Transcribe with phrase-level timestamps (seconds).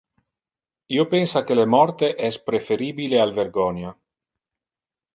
[0.97, 3.97] Io pensa que le morte es preferibile al vergonia.